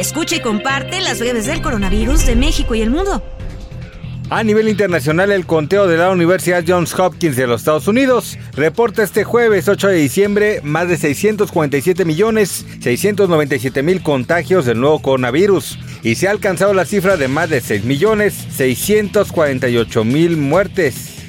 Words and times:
Escucha 0.00 0.36
y 0.36 0.40
comparte 0.40 0.98
las 1.02 1.20
breves 1.20 1.44
del 1.44 1.60
coronavirus 1.60 2.24
de 2.24 2.34
México 2.34 2.74
y 2.74 2.80
el 2.80 2.88
mundo. 2.88 3.22
A 4.30 4.42
nivel 4.42 4.66
internacional, 4.70 5.30
el 5.30 5.44
conteo 5.44 5.86
de 5.86 5.98
la 5.98 6.08
Universidad 6.08 6.64
Johns 6.66 6.98
Hopkins 6.98 7.36
de 7.36 7.46
los 7.46 7.60
Estados 7.60 7.86
Unidos 7.86 8.38
reporta 8.54 9.02
este 9.02 9.24
jueves 9.24 9.68
8 9.68 9.88
de 9.88 9.96
diciembre 9.96 10.60
más 10.62 10.88
de 10.88 10.96
647 10.96 12.06
millones 12.06 12.64
697 12.80 13.82
mil 13.82 14.02
contagios 14.02 14.64
del 14.64 14.80
nuevo 14.80 15.02
coronavirus 15.02 15.78
y 16.02 16.14
se 16.14 16.28
ha 16.28 16.30
alcanzado 16.30 16.72
la 16.72 16.86
cifra 16.86 17.18
de 17.18 17.28
más 17.28 17.50
de 17.50 17.60
6 17.60 17.84
millones 17.84 18.32
648 18.56 20.04
mil 20.04 20.38
muertes. 20.38 21.19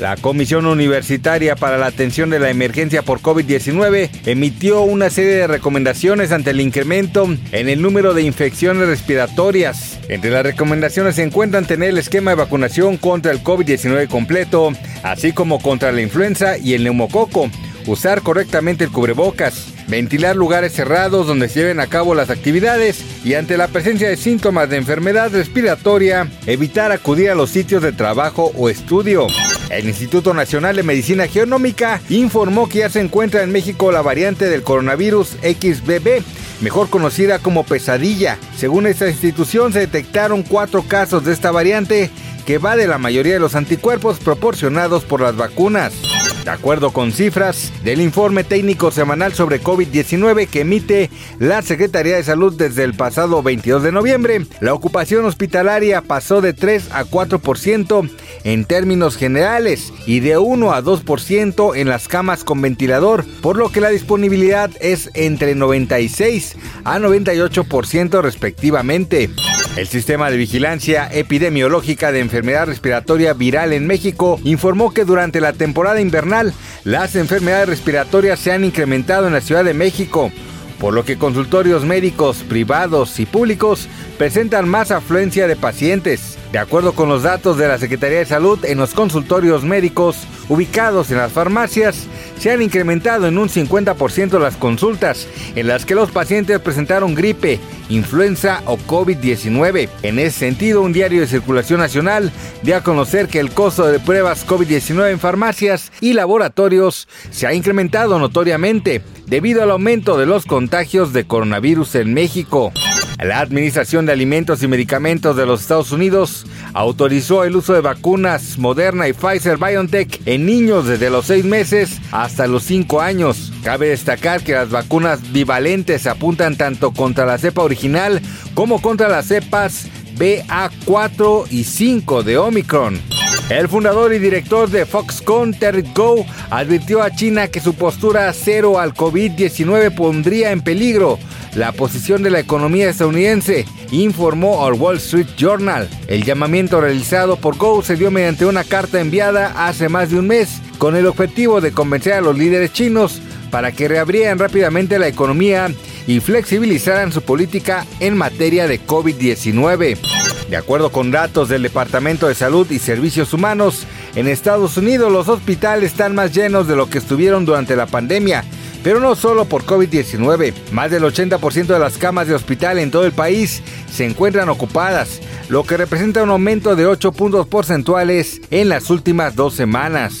La 0.00 0.16
Comisión 0.16 0.66
Universitaria 0.66 1.54
para 1.54 1.78
la 1.78 1.86
Atención 1.86 2.28
de 2.28 2.40
la 2.40 2.50
Emergencia 2.50 3.02
por 3.02 3.20
COVID-19 3.20 4.10
emitió 4.26 4.82
una 4.82 5.08
serie 5.08 5.36
de 5.36 5.46
recomendaciones 5.46 6.32
ante 6.32 6.50
el 6.50 6.60
incremento 6.60 7.28
en 7.52 7.68
el 7.68 7.80
número 7.80 8.12
de 8.12 8.22
infecciones 8.22 8.88
respiratorias. 8.88 10.00
Entre 10.08 10.30
las 10.30 10.42
recomendaciones 10.42 11.14
se 11.14 11.22
encuentran 11.22 11.66
tener 11.66 11.90
el 11.90 11.98
esquema 11.98 12.32
de 12.32 12.36
vacunación 12.36 12.96
contra 12.96 13.30
el 13.30 13.44
COVID-19 13.44 14.08
completo, 14.08 14.72
así 15.04 15.32
como 15.32 15.60
contra 15.60 15.92
la 15.92 16.02
influenza 16.02 16.58
y 16.58 16.74
el 16.74 16.82
neumococo, 16.82 17.48
usar 17.86 18.22
correctamente 18.22 18.84
el 18.84 18.90
cubrebocas, 18.90 19.68
ventilar 19.86 20.34
lugares 20.34 20.72
cerrados 20.72 21.28
donde 21.28 21.48
se 21.48 21.60
lleven 21.60 21.78
a 21.78 21.86
cabo 21.86 22.16
las 22.16 22.30
actividades 22.30 23.04
y 23.24 23.34
ante 23.34 23.56
la 23.56 23.68
presencia 23.68 24.08
de 24.08 24.16
síntomas 24.16 24.68
de 24.68 24.76
enfermedad 24.76 25.30
respiratoria, 25.30 26.28
evitar 26.46 26.90
acudir 26.90 27.30
a 27.30 27.36
los 27.36 27.50
sitios 27.50 27.82
de 27.82 27.92
trabajo 27.92 28.50
o 28.56 28.68
estudio. 28.68 29.28
El 29.70 29.86
Instituto 29.86 30.34
Nacional 30.34 30.76
de 30.76 30.82
Medicina 30.82 31.26
Geonómica 31.26 32.00
informó 32.08 32.68
que 32.68 32.80
ya 32.80 32.90
se 32.90 33.00
encuentra 33.00 33.42
en 33.42 33.52
México 33.52 33.90
la 33.90 34.02
variante 34.02 34.48
del 34.48 34.62
coronavirus 34.62 35.36
XBB, 35.42 36.22
mejor 36.60 36.90
conocida 36.90 37.38
como 37.38 37.64
pesadilla. 37.64 38.38
Según 38.56 38.86
esta 38.86 39.08
institución 39.08 39.72
se 39.72 39.80
detectaron 39.80 40.42
cuatro 40.42 40.82
casos 40.82 41.24
de 41.24 41.32
esta 41.32 41.50
variante 41.50 42.10
que 42.46 42.58
va 42.58 42.76
de 42.76 42.86
la 42.86 42.98
mayoría 42.98 43.34
de 43.34 43.40
los 43.40 43.54
anticuerpos 43.54 44.18
proporcionados 44.18 45.04
por 45.04 45.20
las 45.20 45.36
vacunas. 45.36 46.13
De 46.44 46.50
acuerdo 46.50 46.92
con 46.92 47.10
cifras 47.10 47.72
del 47.84 48.02
informe 48.02 48.44
técnico 48.44 48.90
semanal 48.90 49.32
sobre 49.32 49.62
COVID-19 49.62 50.46
que 50.46 50.60
emite 50.60 51.10
la 51.38 51.62
Secretaría 51.62 52.16
de 52.16 52.22
Salud 52.22 52.52
desde 52.52 52.84
el 52.84 52.92
pasado 52.92 53.42
22 53.42 53.82
de 53.82 53.92
noviembre, 53.92 54.44
la 54.60 54.74
ocupación 54.74 55.24
hospitalaria 55.24 56.02
pasó 56.02 56.42
de 56.42 56.52
3 56.52 56.90
a 56.92 57.04
4% 57.04 58.10
en 58.44 58.64
términos 58.66 59.16
generales 59.16 59.90
y 60.06 60.20
de 60.20 60.36
1 60.36 60.72
a 60.74 60.82
2% 60.82 61.76
en 61.76 61.88
las 61.88 62.08
camas 62.08 62.44
con 62.44 62.60
ventilador, 62.60 63.24
por 63.40 63.56
lo 63.56 63.72
que 63.72 63.80
la 63.80 63.88
disponibilidad 63.88 64.70
es 64.80 65.10
entre 65.14 65.54
96 65.54 66.56
a 66.84 66.98
98% 66.98 68.20
respectivamente. 68.20 69.30
El 69.76 69.88
Sistema 69.88 70.30
de 70.30 70.36
Vigilancia 70.36 71.08
Epidemiológica 71.10 72.12
de 72.12 72.20
Enfermedad 72.20 72.66
Respiratoria 72.66 73.32
Viral 73.32 73.72
en 73.72 73.88
México 73.88 74.38
informó 74.44 74.94
que 74.94 75.04
durante 75.04 75.40
la 75.40 75.52
temporada 75.52 76.00
invernal 76.00 76.54
las 76.84 77.16
enfermedades 77.16 77.68
respiratorias 77.68 78.38
se 78.38 78.52
han 78.52 78.62
incrementado 78.62 79.26
en 79.26 79.32
la 79.32 79.40
Ciudad 79.40 79.64
de 79.64 79.74
México, 79.74 80.30
por 80.78 80.94
lo 80.94 81.04
que 81.04 81.18
consultorios 81.18 81.84
médicos 81.84 82.44
privados 82.48 83.18
y 83.18 83.26
públicos 83.26 83.88
presentan 84.16 84.68
más 84.68 84.92
afluencia 84.92 85.48
de 85.48 85.56
pacientes. 85.56 86.38
De 86.52 86.60
acuerdo 86.60 86.92
con 86.92 87.08
los 87.08 87.24
datos 87.24 87.58
de 87.58 87.66
la 87.66 87.78
Secretaría 87.78 88.18
de 88.18 88.26
Salud, 88.26 88.64
en 88.64 88.78
los 88.78 88.94
consultorios 88.94 89.64
médicos 89.64 90.18
ubicados 90.48 91.10
en 91.10 91.16
las 91.16 91.32
farmacias 91.32 92.06
se 92.44 92.50
han 92.50 92.60
incrementado 92.60 93.26
en 93.26 93.38
un 93.38 93.48
50% 93.48 94.38
las 94.38 94.58
consultas 94.58 95.26
en 95.56 95.66
las 95.66 95.86
que 95.86 95.94
los 95.94 96.10
pacientes 96.10 96.60
presentaron 96.60 97.14
gripe, 97.14 97.58
influenza 97.88 98.60
o 98.66 98.76
COVID-19. 98.76 99.88
En 100.02 100.18
ese 100.18 100.40
sentido, 100.40 100.82
un 100.82 100.92
diario 100.92 101.22
de 101.22 101.26
circulación 101.26 101.80
nacional 101.80 102.30
dio 102.60 102.76
a 102.76 102.82
conocer 102.82 103.28
que 103.28 103.40
el 103.40 103.50
costo 103.50 103.86
de 103.86 103.98
pruebas 103.98 104.46
COVID-19 104.46 105.12
en 105.12 105.20
farmacias 105.20 105.90
y 106.02 106.12
laboratorios 106.12 107.08
se 107.30 107.46
ha 107.46 107.54
incrementado 107.54 108.18
notoriamente 108.18 109.00
debido 109.24 109.62
al 109.62 109.70
aumento 109.70 110.18
de 110.18 110.26
los 110.26 110.44
contagios 110.44 111.14
de 111.14 111.26
coronavirus 111.26 111.94
en 111.94 112.12
México. 112.12 112.74
La 113.22 113.38
Administración 113.38 114.06
de 114.06 114.12
Alimentos 114.12 114.62
y 114.62 114.68
Medicamentos 114.68 115.36
de 115.36 115.46
los 115.46 115.62
Estados 115.62 115.92
Unidos 115.92 116.46
autorizó 116.72 117.44
el 117.44 117.56
uso 117.56 117.72
de 117.72 117.80
vacunas 117.80 118.58
Moderna 118.58 119.08
y 119.08 119.12
Pfizer 119.12 119.56
BioNTech 119.56 120.20
en 120.26 120.46
niños 120.46 120.86
desde 120.86 121.10
los 121.10 121.26
6 121.26 121.44
meses 121.44 122.00
hasta 122.10 122.46
los 122.46 122.64
5 122.64 123.00
años. 123.00 123.52
Cabe 123.62 123.88
destacar 123.88 124.42
que 124.42 124.54
las 124.54 124.70
vacunas 124.70 125.32
bivalentes 125.32 126.06
apuntan 126.06 126.56
tanto 126.56 126.92
contra 126.92 127.24
la 127.24 127.38
cepa 127.38 127.62
original 127.62 128.20
como 128.54 128.82
contra 128.82 129.08
las 129.08 129.26
cepas 129.26 129.86
BA4 130.18 131.46
y 131.50 131.64
5 131.64 132.22
de 132.24 132.38
Omicron. 132.38 133.13
El 133.50 133.68
fundador 133.68 134.14
y 134.14 134.18
director 134.18 134.70
de 134.70 134.86
Foxconn, 134.86 135.52
Terry 135.52 135.84
Go, 135.94 136.24
advirtió 136.48 137.02
a 137.02 137.10
China 137.10 137.48
que 137.48 137.60
su 137.60 137.74
postura 137.74 138.32
cero 138.32 138.80
al 138.80 138.94
COVID-19 138.94 139.94
pondría 139.94 140.50
en 140.50 140.62
peligro 140.62 141.18
la 141.54 141.72
posición 141.72 142.22
de 142.22 142.30
la 142.30 142.40
economía 142.40 142.88
estadounidense, 142.88 143.66
informó 143.90 144.64
al 144.64 144.72
Wall 144.72 144.96
Street 144.96 145.26
Journal. 145.36 145.88
El 146.08 146.24
llamamiento 146.24 146.80
realizado 146.80 147.36
por 147.36 147.58
Go 147.58 147.82
se 147.82 147.96
dio 147.96 148.10
mediante 148.10 148.46
una 148.46 148.64
carta 148.64 148.98
enviada 148.98 149.52
hace 149.66 149.90
más 149.90 150.10
de 150.10 150.20
un 150.20 150.28
mes 150.28 150.62
con 150.78 150.96
el 150.96 151.06
objetivo 151.06 151.60
de 151.60 151.72
convencer 151.72 152.14
a 152.14 152.22
los 152.22 152.38
líderes 152.38 152.72
chinos 152.72 153.20
para 153.50 153.72
que 153.72 153.88
reabrieran 153.88 154.38
rápidamente 154.38 154.98
la 154.98 155.06
economía 155.06 155.70
y 156.06 156.20
flexibilizaran 156.20 157.12
su 157.12 157.20
política 157.20 157.84
en 158.00 158.16
materia 158.16 158.66
de 158.66 158.80
COVID-19. 158.80 160.23
De 160.48 160.56
acuerdo 160.56 160.92
con 160.92 161.10
datos 161.10 161.48
del 161.48 161.62
Departamento 161.62 162.28
de 162.28 162.34
Salud 162.34 162.70
y 162.70 162.78
Servicios 162.78 163.32
Humanos, 163.32 163.86
en 164.14 164.28
Estados 164.28 164.76
Unidos 164.76 165.10
los 165.10 165.28
hospitales 165.28 165.92
están 165.92 166.14
más 166.14 166.32
llenos 166.32 166.68
de 166.68 166.76
lo 166.76 166.90
que 166.90 166.98
estuvieron 166.98 167.44
durante 167.44 167.76
la 167.76 167.86
pandemia, 167.86 168.44
pero 168.82 169.00
no 169.00 169.16
solo 169.16 169.46
por 169.46 169.64
COVID-19. 169.64 170.52
Más 170.70 170.90
del 170.90 171.02
80% 171.02 171.66
de 171.66 171.78
las 171.78 171.96
camas 171.96 172.28
de 172.28 172.34
hospital 172.34 172.78
en 172.78 172.90
todo 172.90 173.06
el 173.06 173.12
país 173.12 173.62
se 173.90 174.04
encuentran 174.04 174.50
ocupadas, 174.50 175.20
lo 175.48 175.64
que 175.64 175.78
representa 175.78 176.22
un 176.22 176.30
aumento 176.30 176.76
de 176.76 176.86
8 176.86 177.12
puntos 177.12 177.46
porcentuales 177.46 178.42
en 178.50 178.68
las 178.68 178.90
últimas 178.90 179.34
dos 179.34 179.54
semanas. 179.54 180.20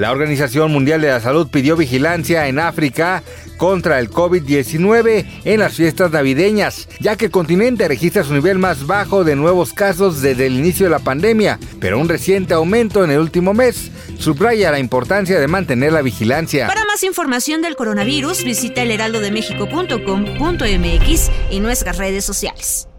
La 0.00 0.10
Organización 0.12 0.72
Mundial 0.72 1.02
de 1.02 1.08
la 1.08 1.20
Salud 1.20 1.48
pidió 1.48 1.76
vigilancia 1.76 2.48
en 2.48 2.58
África 2.58 3.22
contra 3.58 3.98
el 3.98 4.08
COVID-19 4.08 5.26
en 5.44 5.60
las 5.60 5.74
fiestas 5.74 6.10
navideñas, 6.10 6.88
ya 7.00 7.16
que 7.16 7.26
el 7.26 7.30
continente 7.30 7.86
registra 7.86 8.24
su 8.24 8.32
nivel 8.32 8.58
más 8.58 8.86
bajo 8.86 9.24
de 9.24 9.36
nuevos 9.36 9.74
casos 9.74 10.22
desde 10.22 10.46
el 10.46 10.54
inicio 10.54 10.86
de 10.86 10.90
la 10.90 11.00
pandemia, 11.00 11.58
pero 11.80 11.98
un 11.98 12.08
reciente 12.08 12.54
aumento 12.54 13.04
en 13.04 13.10
el 13.10 13.18
último 13.18 13.52
mes 13.52 13.90
subraya 14.18 14.70
la 14.70 14.78
importancia 14.78 15.38
de 15.38 15.48
mantener 15.48 15.92
la 15.92 16.00
vigilancia. 16.00 16.66
Para 16.66 16.86
más 16.86 17.04
información 17.04 17.60
del 17.60 17.76
coronavirus, 17.76 18.42
visita 18.42 18.80
elheraldodemexico.com.mx 18.80 21.30
y 21.50 21.60
nuestras 21.60 21.98
redes 21.98 22.24
sociales. 22.24 22.89